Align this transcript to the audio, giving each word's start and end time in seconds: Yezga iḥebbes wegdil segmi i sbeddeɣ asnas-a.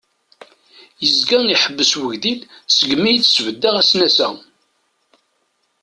Yezga 1.03 1.37
iḥebbes 1.55 1.91
wegdil 1.99 2.39
segmi 2.75 3.11
i 3.13 3.19
sbeddeɣ 3.23 3.75
asnas-a. 3.81 4.29